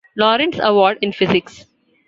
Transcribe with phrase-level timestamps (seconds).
[0.17, 1.67] Lawrence Award in physics.